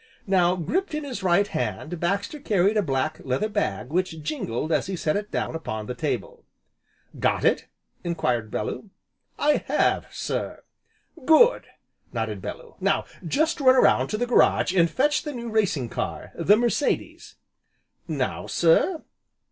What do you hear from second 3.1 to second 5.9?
leather bag which jingled as he set it down upon